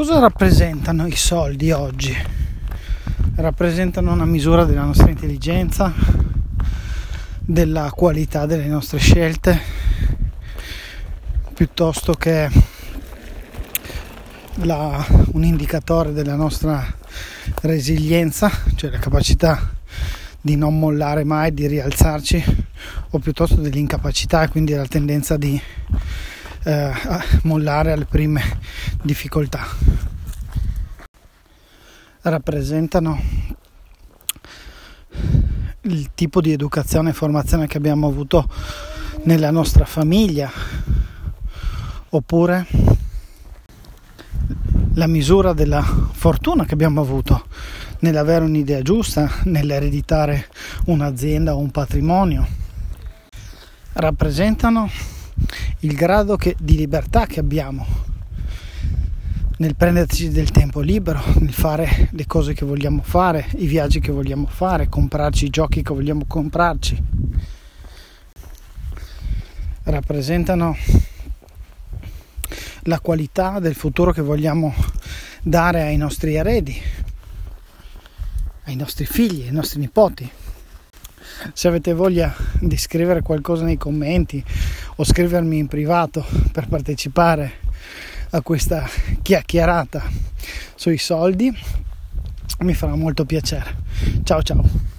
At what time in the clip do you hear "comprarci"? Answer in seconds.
64.88-65.46, 66.26-67.02